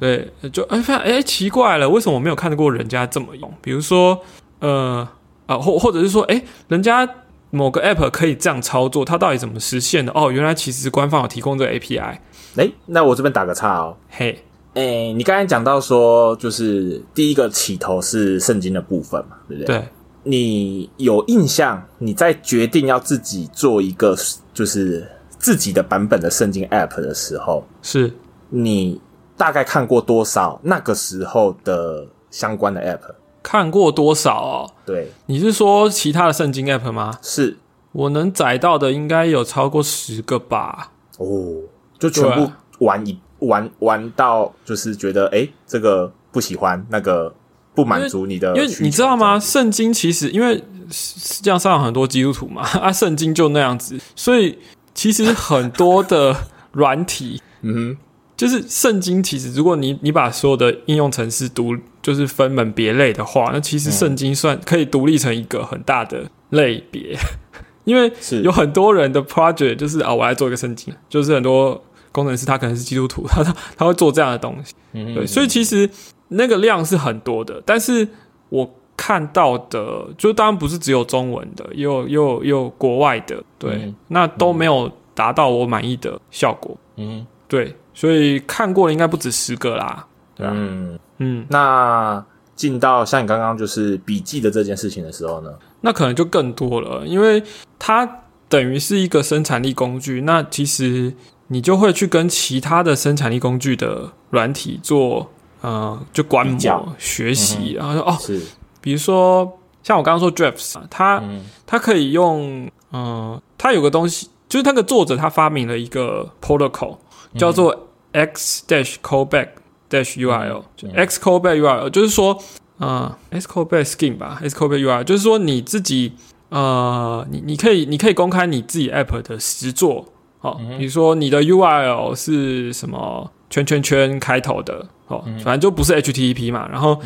[0.00, 3.52] 对，就哎发现哎奇怪了，为什么我没有看过人家这么用？
[3.62, 4.20] 比如说
[4.58, 5.08] 呃
[5.46, 7.08] 啊或或者是说哎，人家
[7.50, 10.10] 某个 App 可以这样操作，它到底怎么实现的？
[10.16, 12.18] 哦，原来其实官方有提供这个 API。
[12.56, 14.42] 哎，那我这边打个岔哦，嘿，
[14.74, 19.78] 哎，你刚才讲到说就是第一个起头是圣经的部分嘛，对不对？
[19.78, 19.88] 对。
[20.24, 21.86] 你有印象？
[21.98, 24.16] 你在决定要自己做一个
[24.52, 25.06] 就是
[25.38, 28.12] 自己的版本的圣经 App 的时候，是
[28.48, 29.00] 你
[29.36, 33.14] 大概看过多少那个时候的相关的 App？
[33.42, 34.70] 看过多少哦？
[34.86, 37.18] 对，你是说其他的圣经 App 吗？
[37.20, 37.58] 是
[37.92, 40.92] 我能载到的应该有超过十个吧？
[41.18, 41.62] 哦，
[41.98, 47.34] 就全部玩一玩玩到就是觉得哎，这个不喜欢那个。
[47.74, 49.38] 不满足你的，因为你知道吗？
[49.38, 54.56] 圣经其实因为世界上有很多基督徒嘛， 啊，圣经就那样子，所以
[54.94, 56.36] 其实很多的
[56.72, 57.96] 软体， 嗯哼，
[58.36, 67.18] 就是圣经其实如果你你把所有的应用程式独就是分门别类的话，那其实圣经算可以独立成一个很大的类别，
[67.84, 71.82] 因为有很多人的 project 就是啊，我来做一个圣经，就是很多
[72.12, 75.90] 工程师他可能是基督徒，他他他会做这样的东西，对，所以其实。
[76.28, 78.08] 那个量是很多的，但是
[78.48, 86.76] 我看到的，就当然不是只有中文的，也有也有也有国外的，对，那都没有达到我满意的效果。
[86.96, 90.06] 嗯，对，所以看过的应该不止十个啦。
[90.38, 97.42] 嗯嗯，那进到像你刚刚就是笔记的这件事情的时候呢，那可能就更多了，因为
[97.78, 98.08] 它
[98.48, 101.12] 等于是一个生产力工具，那其实
[101.48, 105.30] 你就会去跟其他的生产力工具的软体做。
[105.64, 108.38] 呃，就观摩学习，然后说哦，是，
[108.82, 111.22] 比如说像我刚刚说 Drafts，它
[111.66, 116.98] 它可以用，嗯，它有个东西，就是那个作者他发明了一个 protocol，
[117.38, 119.48] 叫做 X dash callback
[119.88, 122.38] dash URL，就 X callback URL，就是说，
[122.80, 126.12] 嗯，X callback scheme 吧，X callback URL，就是说你自己，
[126.50, 130.04] 呃，你你可以你可以公开你自己 app 的实作，
[130.40, 134.86] 好，比如说你的 URL 是什么圈圈圈开头的。
[135.06, 136.98] 哦，反正就不是 HTTP 嘛，然后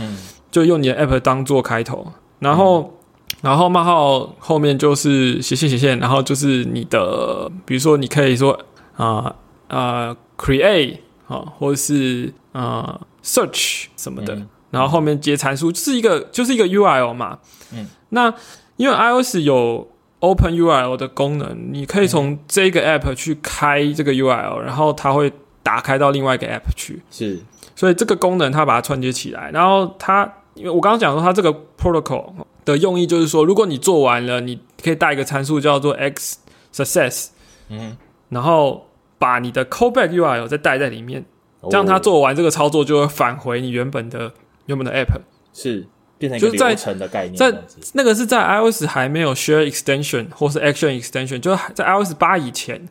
[0.50, 2.96] 就用你的 App 当做开头，然后
[3.42, 8.58] 然后冒号后面就是斜线斜线，然后就是你的，比如说你可以说
[8.96, 9.34] 啊
[9.66, 17.40] 啊 Create 啊，或者是啊 Search 什么的，然后后面接参数，是一个就是一个 URL 嘛。
[17.72, 18.32] 嗯，那
[18.76, 19.88] 因为 iOS 有
[20.20, 27.02] Open URL 的功能，你可以从这个 App 去开这个 URL，然后它会打开到另外一个 App 去。
[27.10, 27.40] 是。
[27.74, 32.32] 所以这个功能它把它串接起来，然后它因为我刚刚讲说它这个 protocol
[32.64, 36.38] 的用意就是说，如果你做完了，你可以带一个参数叫做 x
[36.74, 37.28] success，
[37.68, 37.96] 嗯，
[38.30, 41.24] 然后把你的 callback URL 再带在里面，
[41.70, 44.32] 这样它做完这个操作就会返回你原本的
[44.66, 45.20] 原本的 app，
[45.52, 45.86] 是。
[46.18, 52.88] 变成一个流程的概念，在那个是在 iOS 还没有 Share Extension 或是 Action Extension，就是在 iOS 八以前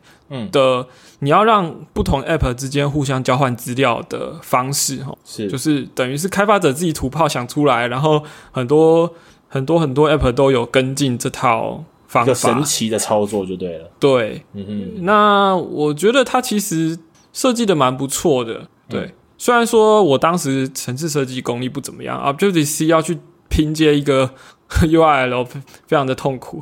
[0.50, 0.86] 的，
[1.20, 5.48] 你要让不同 App 之间互相交换资料的方式，哈，是。
[5.48, 9.12] 就是等于是开发者自己土炮想出来，然后很多
[9.48, 13.90] 很多很多 App 都有跟进这套方法，神奇的操作就对了。
[13.98, 16.98] 对，嗯哼，那我觉得它其实
[17.32, 19.14] 设计的蛮不错的，对。
[19.40, 24.28] 虽然说我当时城市设计功力不怎么样啊，Objective C 要去拼接一个
[24.82, 26.60] URL 非常的痛苦，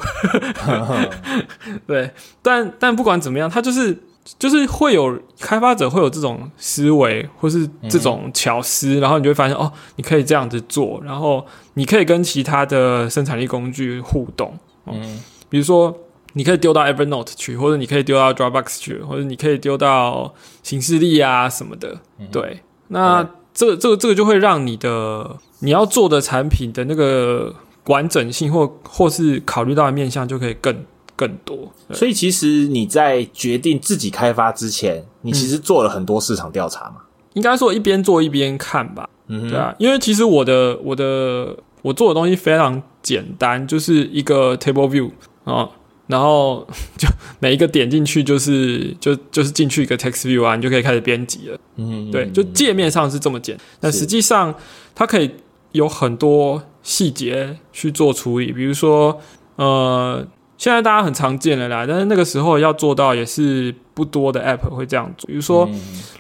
[1.87, 2.11] 对，
[2.43, 3.99] 但但不管怎么样，它就是
[4.39, 14.53] 就是会有开发者会有这种思维或是这种巧思，然后你就会发现哦，你可以这样子做，然后你可以跟其他的生产力工具互动，
[14.87, 15.97] 嗯，比如说
[16.33, 21.99] 你可以丢到 Evernote 去，或者你可以丢到 Dropbox 去，或者你可以丢到形式力啊什么的，
[22.31, 22.61] 对。
[22.89, 27.55] 那这个这个这个就会让你的你要做的产品的那个
[27.87, 30.85] 完整性或或是考虑到的面向就可以更
[31.17, 31.73] 更多。
[31.93, 36.97] 所以其实你在决定自己开发之前，你其实做了很多市场调查嘛。
[37.33, 39.09] 应该说一边做一边看吧。
[39.29, 45.11] 嗯对啊，因为其实我的我的我做的东西非常简单，就是一个 table view
[45.45, 45.69] 啊，
[46.07, 46.65] 然后
[46.97, 47.09] 就
[47.41, 51.59] 每一个点进去就是就就是进去一个 text view 啊，你就可以开始编辑了。
[51.75, 54.55] 嗯，对，就界面上是这么简，但实际上
[54.95, 55.29] 它可以
[55.73, 59.21] 有很多细节去做处理，比如说
[59.57, 60.25] 呃，
[60.59, 65.69] 现在大家很常见的啦，但是那个时候要做到也是不多的 app 会这样做，比如说。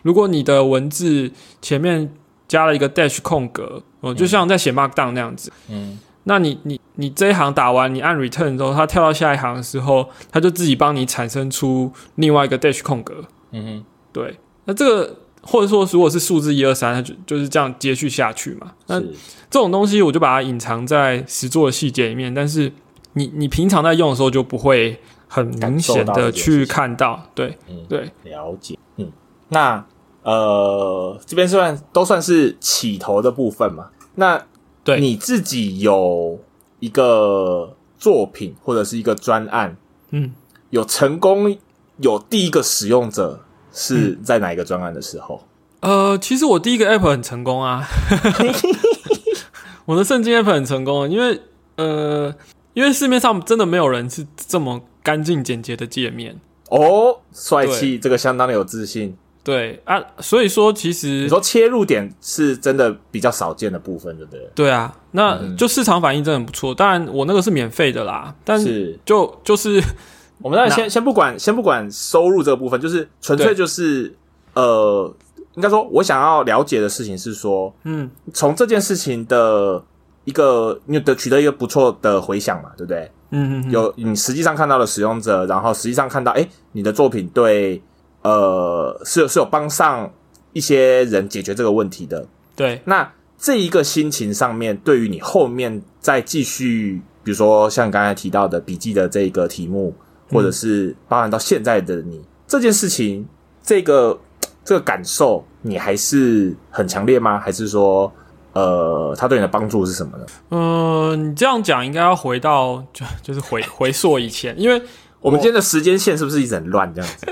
[0.02, 1.28] 如果你的文字
[1.60, 2.08] 前面
[2.46, 18.72] 加了一个 dash 空格，哦，就像在写 Markdown 那样子，嗯，那你你你这一行打完，你按 Return 之后，它跳到下一行的时候，它就自己帮你产生出另外一个 dash 空格，嗯哼，对，那这个或者说如果是数字一二三，它就就是这样接续下去嘛。
[18.86, 19.12] 那是。
[19.48, 22.70] 这种东西我就把它隐藏在实作的细节里面，但是
[23.16, 29.10] 你你平常在用的时候就不会很明显的去看到，对，嗯对，了解，嗯，
[29.48, 29.82] 那
[30.22, 33.88] 呃，这边算都算是起头的部分嘛。
[34.16, 34.44] 那
[34.84, 36.38] 对你自己有
[36.78, 39.76] 一个作品或者是一个专案，
[40.10, 40.32] 嗯，
[40.68, 41.56] 有成功
[41.96, 43.40] 有第一个使用者
[43.72, 45.42] 是在哪一个专案的时候？
[45.80, 47.82] 呃，其实我第一个 app 很成功啊，
[49.86, 51.40] 我的圣经 app 很成功，因为
[51.76, 52.34] 呃，
[52.76, 59.16] 因为市面上真的没有人是这么干净简洁的界面，哦，帅气，这个相当的有自信。
[59.42, 64.50] 对啊，所以说其实你说切入点是真的比较少见的部分，对不对？
[64.54, 66.74] 对啊，那就市场反应真的很不错。
[66.74, 69.82] 当然我那个是免费的啦，但是就就是
[70.42, 74.14] 我们当然先先不管先不管收入这个部分，就是纯粹就是
[74.52, 75.10] 呃，
[75.54, 79.82] 应该说我想要了解的事情是说，嗯，从这件事情的
[80.26, 83.10] 一个你得取得一个不错的回响嘛，对不对？
[83.30, 87.82] 嗯嗯，有你实际上看到的使用者，然后实际上看到，哎，你的作品对
[88.22, 90.12] 呃是有是有帮上
[90.52, 92.26] 一些人解决这个问题的。
[92.54, 99.94] 对，那这一个心情上面，对于你后面再继续，比如说像刚才提到的笔记的这个题目，
[100.30, 103.26] 或者是包含到现在的你这件事情，
[103.62, 104.18] 这个
[104.64, 107.38] 这个感受，你还是很强烈吗？
[107.38, 108.12] 还是说，
[108.56, 110.26] 呃，它对你的帮助是什么呢？
[110.50, 114.80] 嗯、你这样讲应该要回到就就是回 回溯以前，因为
[115.20, 117.26] 我们今天的时间线是不是一直很乱这样子？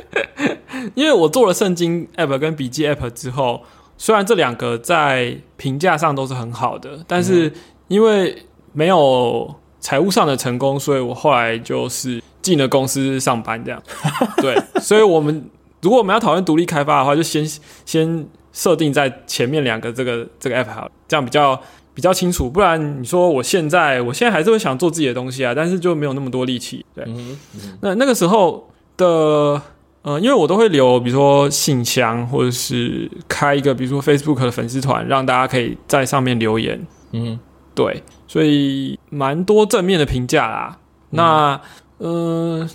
[0.94, 3.62] 因为我做了圣经 app 跟笔记 app 之后，
[3.96, 7.50] 虽然这两个在评价上都是很好的，但是
[7.88, 8.36] 因为
[8.72, 13.82] 没有财务上的成功，所以我后来就是进了公司上班这样。
[14.38, 15.48] 对，所以我们
[15.80, 17.46] 如果我们要讨论独立开发的话，就先
[17.86, 21.60] 先设定在前面两个这个这个 app 好了，这样比较。
[21.96, 26.84] 比较清楚，不然你说我现在，我现在还是会想做自己的东西啊，但是就没有那么多力气。
[26.92, 27.38] 对，嗯
[27.82, 29.62] 那那个时候的
[30.02, 36.84] 呃，因为我都会留，比如说信箱，或者是开一个，比如说 Facebook 的粉丝团，让大家可以在上面留言。
[37.12, 37.38] 嗯
[37.76, 40.76] 对，所以蛮多正面的评价啦。
[41.10, 41.60] 那
[41.98, 42.70] 嗯、呃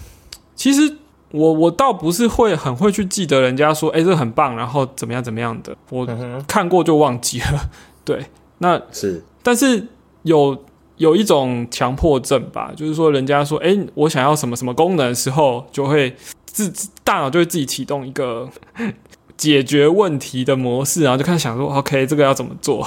[0.55, 0.95] 其实
[1.31, 6.07] 我我倒不是会很会去记得人家说，哎、这很棒，然后怎么样怎么样的，我
[6.47, 7.69] 看过就忘记了。
[8.03, 8.25] 对，
[8.57, 9.87] 那是但是
[10.23, 10.65] 有
[10.97, 16.15] 有一种强迫症吧，就是说人家说，哎、我想要什么什么功能的时候，就会
[16.45, 18.49] 自自大脑就会自己启动一个
[19.37, 22.85] 解决问题的模式，然后就开始想说，OK，这个要怎么做？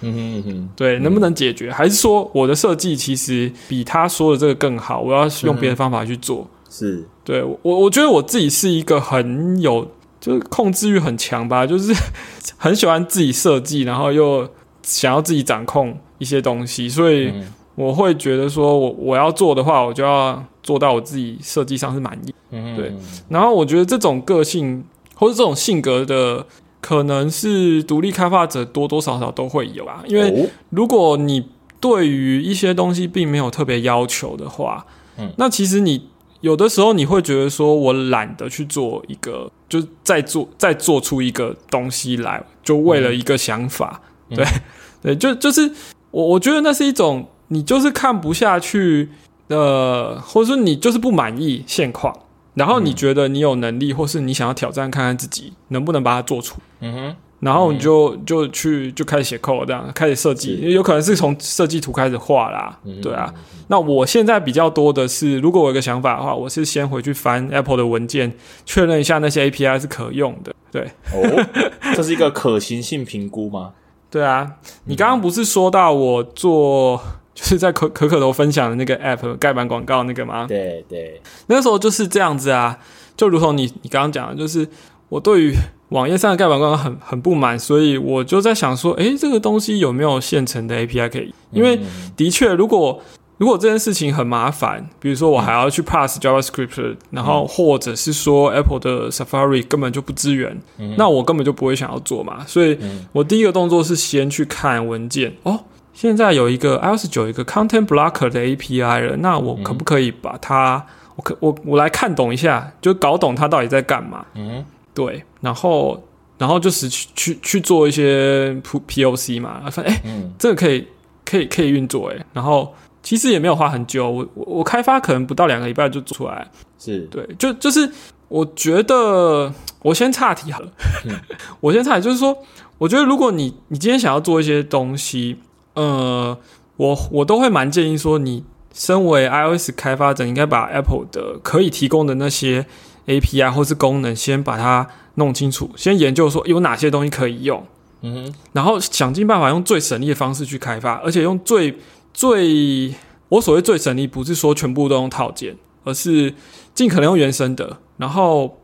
[0.00, 1.70] 嗯哼嗯哼，对，能不能解决？
[1.70, 5.00] 还是说我的设计其实比他说的这个更好？
[5.00, 6.48] 我要用别的方法去做？
[6.72, 7.04] 是。
[7.22, 9.86] 对我，我觉得我自己是一个很有，
[10.18, 11.94] 就是控制欲很强吧，就是
[12.56, 14.48] 很喜欢自己设计，然后又
[14.82, 17.44] 想要自己掌控一些东西，所以嗯。
[17.74, 22.34] 我会觉得说我我要做的话，我就要做到我自己设计上是满意。
[22.50, 22.76] 嗯。
[22.76, 22.92] 对
[23.30, 26.46] 然后我觉得这种个性或者这种性格的，
[26.82, 30.46] 可能是独立开发者多多少少都会有啊，因为哦。
[30.68, 31.48] 如果你
[31.80, 34.84] 对于一些东西并没有特别要求的话，
[35.16, 35.32] 嗯。
[35.38, 36.10] 那其实你
[36.42, 44.36] 有的时候你会觉得说，我懒得去做一个，就是再做再做出一个东西来，就为了一个想法，嗯。
[44.36, 44.46] 对
[45.02, 45.72] 对，就就是
[46.12, 49.08] 我我觉得那是一种你就是看不下去，
[49.48, 52.16] 呃，或者说你就是不满意现况。
[52.54, 63.34] 然后你觉得你有能力，或是你想要挑战看看自己能不能把它做出，嗯哼，然后你就就去就开始写 code，这样开始设计，是有可能是从设计图开始画啦，嗯对啊。
[63.66, 68.32] 那我现在比较多的是，如果我有个想法的话，我是先回去翻 Apple 的文件，
[68.64, 70.54] 确认一下那些 API 是可用的。
[70.70, 70.82] 对，
[71.12, 71.46] 哦，
[71.96, 73.72] 这是一个可行性评估吗？
[74.08, 74.48] 对啊。
[74.84, 77.00] 你刚刚不是说到我做
[77.34, 80.46] 就是在可可可头分享的那个 App 盖板广告那个吗？
[80.46, 82.78] 对对，那时候就是这样子啊，
[83.16, 84.68] 就如同你你刚刚讲的，就是
[85.12, 85.54] 我对于
[85.90, 91.34] 网页上的盖板广告很很不满，所以我就在想说，诶，这个东西有没有现成的 API 可以？
[91.50, 91.78] 因为
[92.16, 92.98] 的确，如果
[93.36, 100.58] 如果这件事情很麻烦，比如说我还要去 pass JavaScript，然后或者是说 Apple 的 Safari 根本就不支援，
[100.96, 102.46] 那我根本就不会想要做嘛。
[102.46, 102.78] 所以
[103.12, 105.60] 我第一个动作是先去看文件哦。
[105.92, 110.86] 现在有一个 iOS 九一个 Content Blocker 的 API 了，那我可不可以把它？
[111.16, 114.24] 我可我我来看懂一下，就搞懂它到底在干嘛？
[114.34, 114.64] 嗯，
[114.94, 116.02] 对，然后
[116.38, 118.54] 然后就是去去去做一些
[118.86, 120.02] P O C 嘛，发现哎，
[120.38, 120.86] 这个可以
[121.24, 127.00] 可以可以运作哎，然后其实也没有花很久，我我我开发可能不到两个礼拜就做出来，是。
[127.10, 127.90] 对，就就是
[128.28, 130.70] 我觉得我先岔题好了，
[131.60, 132.36] 我先岔题，就是说，
[132.78, 135.38] 我觉得如果你你今天想要做一些东西。
[135.74, 136.36] 呃，
[136.76, 142.66] 我我都会蛮建议说，你身为 iOS 开发者，应该把 Apple 的可以提供的那些
[143.06, 147.66] API 或是功能，先把它弄清楚，先研究说有哪些东西可以用，
[148.02, 151.78] 嗯哼，然后想尽办法用最省力的方式去开发，而且用最
[152.12, 152.94] 最
[153.28, 156.34] 我所谓最省力，不是说全部都用套件，而是
[156.74, 158.58] 尽可能用原生的，然后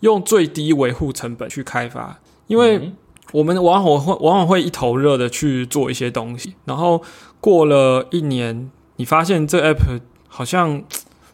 [0.00, 2.92] 用最低维护成本去开发，因为。
[3.32, 7.00] 我们往往会往往会一头热的去做一些东西，然后
[7.40, 10.82] 过了一年，你发现这 app 好像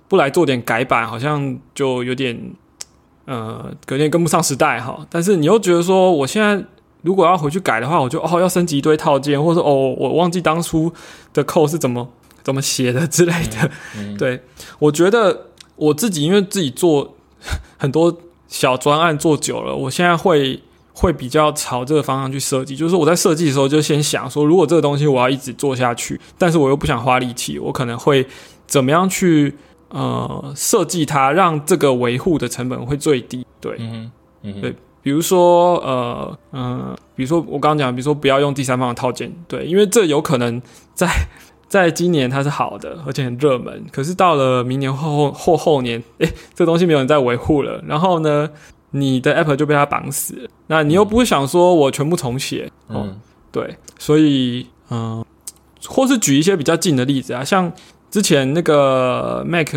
[0.09, 2.39] 不来做点改版，好像就有点
[3.25, 5.07] 呃，有点跟不上时代哈。
[5.11, 6.65] 但是你又觉得说，我现在
[7.03, 10.93] 如果要回去改的话，我就哦要升级一堆套件，或者说哦我忘记当初
[11.33, 12.09] 的 code 是怎么
[12.43, 13.71] 怎么写的之类的。
[14.19, 14.43] 对，
[14.79, 15.47] 我觉得
[15.77, 17.15] 我自己因为自己做
[17.79, 18.17] 很多
[18.49, 20.63] 小专案做久了，我现在会。
[20.99, 28.27] 会比较朝这个方向去设计，就是我在设计的时候就先想说，如果这个东西我要一直做下去，但是我又不想花力气，我可能会
[28.67, 29.55] 怎么样去
[29.91, 33.47] 呃设计它，让这个维护的成本会最低。
[33.61, 34.11] 对，嗯
[34.43, 40.61] 嗯对，比如说呃嗯，比如说我刚刚讲，比如说不要用第三方的套件，对，因为这有可能
[40.95, 41.09] 在
[41.69, 48.49] 在今年它是好的，而且很热门，可是到了明年后后后年，诶，这东西没有人在维护了，然后呢？
[48.93, 53.19] 你的 App 就被它绑死了，那你又不会想说我全部重写，嗯，
[53.53, 55.23] 对，所以嗯，
[55.87, 57.71] 或是举一些比较近的例子啊，像
[58.11, 59.75] 之前那个 Mac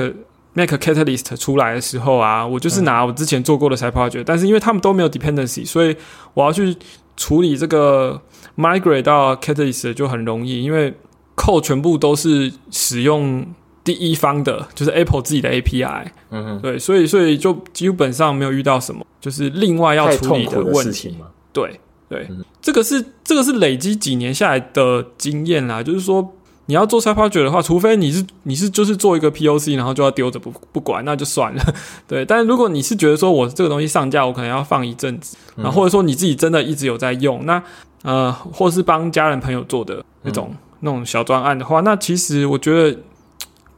[0.53, 5.95] Mac Catalyst 出来的时候啊，我就是拿我之前做过的 Side Project，但是因为他们都没有 dependency，所以
[6.33, 6.75] 我要去
[7.17, 8.21] 处理这个
[8.57, 10.93] migrate 到 Catalyst 就很容易，因为
[11.35, 13.45] code 全部都是使用。
[13.81, 21.27] 第一方的就是 Apple 自己的 API，嗯哼，对，所以所以就基本上没有遇到什么，就是另外要处理的问题嘛。
[21.51, 22.29] 对对，
[22.61, 25.81] 这个是这个是累积几年下来的经验啦。
[25.81, 26.35] 就是说，
[26.69, 31.63] 你要做 Side Project 的话，除非你是你是就是做一个 POC，然后就要丢着不不管，那就算了。
[32.07, 37.61] 对，但是如果你是觉得说我这个东西上架，我可能要放一阵子，然后或者说你自己真的一直有在用，那
[38.03, 42.99] 呃，或是帮家人朋友做的那种那种小专案的话，那其实我觉得。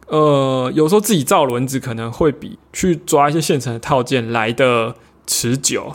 [0.07, 4.93] 呃，有时候自己造轮子可能会比去抓一些现成的套件来的
[5.25, 5.89] 持久。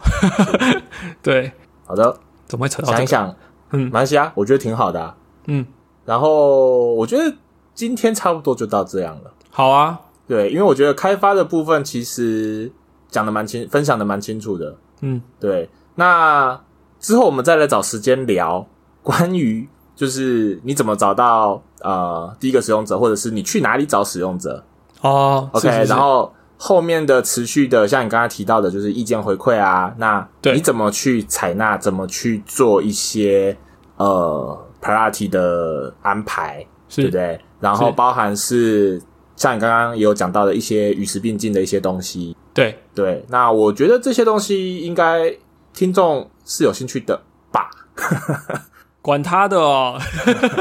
[1.22, 1.53] 对，
[1.84, 2.92] 好的，怎么会扯到？
[2.94, 3.36] 想一想，
[3.72, 5.14] 嗯，马来西亚，我觉得挺好的。
[5.49, 5.66] 嗯，
[6.07, 7.36] 然后我觉得
[7.74, 9.30] 今天差不多就到这样了。
[9.50, 12.72] 好啊，对，因为我觉得开发的部分其实
[13.11, 14.74] 讲的蛮清，分享的蛮清楚的。
[15.02, 16.59] 嗯，对，那
[16.98, 18.66] 之后我们再来找时间聊
[19.02, 19.68] 关于。
[19.96, 24.62] 就是你怎么找到呃第一个使用者，或者是你去哪里找使用者
[25.00, 31.78] 哦？OK，然后后面的持续的，像你刚才提到的，就是意见回馈啊，那你怎么去采纳？
[31.78, 33.57] 怎么去做一些
[33.96, 37.40] 呃 priority 的安排，对不对？
[37.60, 39.00] 然后包含是
[39.34, 43.24] 像你刚刚也有讲到的一些与时并进的一些东西，对对。
[43.28, 45.34] 那我觉得这些东西应该
[45.72, 47.70] 听众是有兴趣的吧。
[49.02, 49.96] 管他的哦！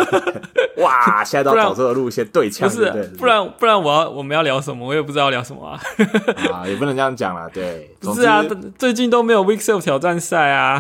[0.78, 2.92] 哇，现在都走这个路线对枪，不是？
[3.18, 4.86] 不然不然，我要我们要聊什么？
[4.88, 5.82] 我也不知道聊什么啊！
[6.54, 8.46] 啊，也不能这样讲了，对， 不是啊，
[8.78, 10.80] 最近都没有 Week Self 挑战赛啊，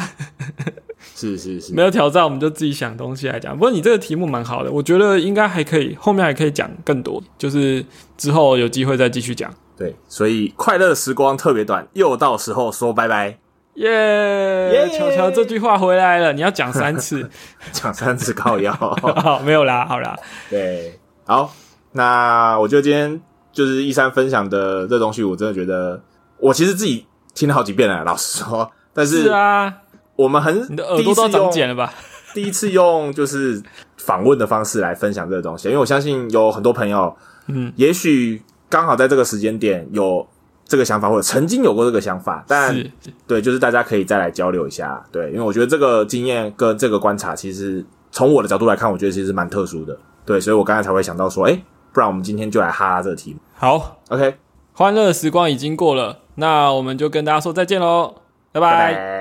[1.18, 3.54] 是是是，没有挑战，我们就自己想东西来讲。
[3.54, 7.84] 不过你这个题目蛮好的，我觉得应该还可以，后面还可以讲更多，就是
[8.18, 9.50] 之后有机会再继续讲。
[9.78, 13.40] 对，所以快乐时光特别短，又到时候说拜拜。
[13.76, 14.90] 耶！
[14.98, 17.30] 巧巧这句话回来了，你要讲三次，
[17.74, 18.72] 讲三次靠腰。
[19.22, 20.18] 好，没有啦，好啦。
[20.50, 21.54] 对，好，
[21.92, 26.02] 那我觉得今天就是一三分享的这东西，我真的觉得
[26.40, 28.72] 我其实自己听了好几遍了，老实说。
[28.94, 29.74] 但是啊，
[30.16, 31.94] 我们很你的耳朵都长茧了吧？
[32.34, 33.62] 第一次用就是
[33.98, 37.16] 访问的方式来分享这个东西，因为我相信有很多朋友，
[37.48, 40.28] 嗯，也许刚好在这个时间点有
[40.66, 42.92] 这个想法，或者曾经有过这个想法，但是
[43.26, 51.58] 对，就是大家可以再来交流一下，对，因为我觉得这个经验跟这个观察，其实从我的角度来看，我觉得其实蛮特殊的，对，所以我刚才才会想到说，哎、
[51.94, 54.36] 不然我们今天就来哈拉这个题目好，，OK，
[54.74, 58.16] 欢乐的时光已经过了，那我们就跟大家说再见喽，
[58.52, 58.72] 拜拜。
[58.72, 59.15] 拜拜。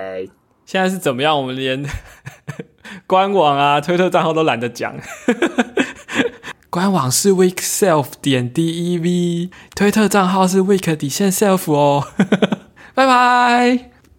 [0.67, 1.37] 现在是怎么样？
[1.37, 1.85] 我们连
[3.07, 4.95] 官网啊、推特账号都懒得讲。
[6.71, 12.09] 官网是 weekself 点 d e v，推特账号是 week 底线 self 哦。
[12.95, 13.94] 拜拜。